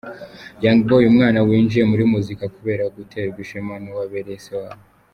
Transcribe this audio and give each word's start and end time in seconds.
Young 0.63 0.79
Boy 0.87 1.03
umwana 1.11 1.39
winjiye 1.47 1.83
muri 1.91 2.03
muzika 2.13 2.43
kubera 2.55 2.83
guterwa 2.95 3.37
ishema 3.45 3.73
n'uwo 3.81 4.01
abereye 4.07 4.39
se 4.45 4.53
wabo. 4.61 4.83